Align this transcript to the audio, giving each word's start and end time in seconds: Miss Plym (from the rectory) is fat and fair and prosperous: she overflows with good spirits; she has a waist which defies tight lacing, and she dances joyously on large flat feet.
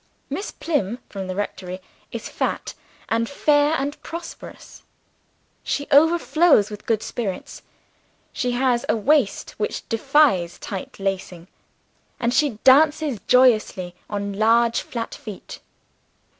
Miss 0.31 0.49
Plym 0.49 0.97
(from 1.09 1.27
the 1.27 1.35
rectory) 1.35 1.79
is 2.11 2.27
fat 2.27 2.73
and 3.07 3.29
fair 3.29 3.75
and 3.77 4.01
prosperous: 4.01 4.81
she 5.61 5.85
overflows 5.91 6.71
with 6.71 6.87
good 6.87 7.03
spirits; 7.03 7.61
she 8.33 8.53
has 8.53 8.83
a 8.89 8.95
waist 8.97 9.51
which 9.59 9.87
defies 9.89 10.57
tight 10.57 10.97
lacing, 10.99 11.49
and 12.19 12.33
she 12.33 12.57
dances 12.63 13.19
joyously 13.27 13.93
on 14.09 14.33
large 14.33 14.81
flat 14.81 15.13
feet. 15.13 15.59